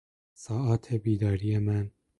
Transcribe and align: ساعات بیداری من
ساعات 0.33 0.93
بیداری 0.93 1.57
من 1.59 1.91